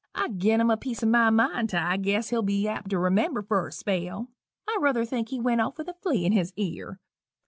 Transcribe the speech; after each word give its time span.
I 0.15 0.29
gin 0.29 0.59
him 0.61 0.71
a 0.71 0.77
piece 0.77 1.03
o' 1.03 1.05
my 1.05 1.29
mind 1.29 1.69
't 1.69 1.77
I 1.77 1.95
guess 1.97 2.29
he'll 2.29 2.41
be 2.41 2.67
apt 2.67 2.89
to 2.89 2.97
remember 2.97 3.43
for 3.43 3.67
a 3.67 3.71
spell. 3.71 4.29
I 4.67 4.79
ruther 4.81 5.05
think 5.05 5.29
he 5.29 5.39
went 5.39 5.61
off 5.61 5.77
with 5.77 5.89
a 5.89 5.93
flea 5.93 6.25
in 6.25 6.31
his 6.31 6.53
ear. 6.57 6.97